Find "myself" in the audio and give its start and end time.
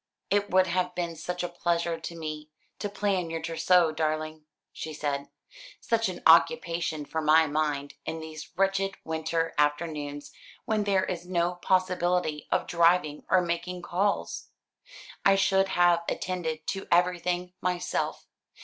17.61-18.25